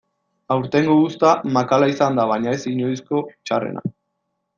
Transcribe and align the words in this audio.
Aurtengo 0.53 0.95
uzta 1.01 1.33
makala 1.57 1.89
izan 1.91 2.17
da 2.21 2.25
baina 2.31 2.55
ez 2.59 2.63
inoizko 2.73 3.21
txarrena. 3.51 3.85